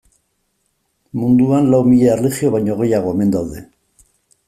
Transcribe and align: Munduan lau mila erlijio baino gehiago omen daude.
Munduan 1.19 1.71
lau 1.75 1.83
mila 1.91 2.09
erlijio 2.17 2.53
baino 2.59 2.81
gehiago 2.83 3.17
omen 3.17 3.39
daude. 3.41 3.67